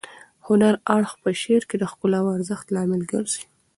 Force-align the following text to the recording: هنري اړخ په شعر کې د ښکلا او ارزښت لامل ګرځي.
هنري 0.45 0.79
اړخ 0.95 1.11
په 1.23 1.29
شعر 1.41 1.63
کې 1.69 1.75
د 1.79 1.83
ښکلا 1.91 2.19
او 2.23 2.27
ارزښت 2.37 2.67
لامل 2.75 3.01
ګرځي. 3.11 3.43